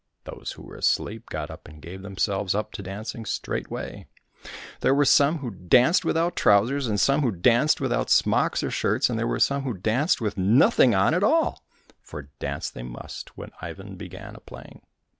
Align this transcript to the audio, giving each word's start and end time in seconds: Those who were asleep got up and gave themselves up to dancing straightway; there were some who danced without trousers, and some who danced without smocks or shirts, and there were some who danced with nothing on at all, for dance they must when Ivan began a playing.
Those 0.23 0.53
who 0.53 0.63
were 0.63 0.77
asleep 0.77 1.29
got 1.29 1.51
up 1.51 1.67
and 1.67 1.79
gave 1.79 2.01
themselves 2.01 2.55
up 2.55 2.71
to 2.71 2.81
dancing 2.81 3.23
straightway; 3.23 4.07
there 4.79 4.95
were 4.95 5.05
some 5.05 5.37
who 5.37 5.51
danced 5.51 6.03
without 6.03 6.35
trousers, 6.35 6.87
and 6.87 6.99
some 6.99 7.21
who 7.21 7.31
danced 7.31 7.79
without 7.79 8.09
smocks 8.09 8.63
or 8.63 8.71
shirts, 8.71 9.11
and 9.11 9.19
there 9.19 9.27
were 9.27 9.37
some 9.39 9.61
who 9.61 9.75
danced 9.75 10.19
with 10.19 10.39
nothing 10.39 10.95
on 10.95 11.13
at 11.13 11.23
all, 11.23 11.63
for 12.01 12.31
dance 12.39 12.67
they 12.71 12.81
must 12.81 13.37
when 13.37 13.51
Ivan 13.61 13.95
began 13.95 14.35
a 14.35 14.39
playing. 14.39 14.81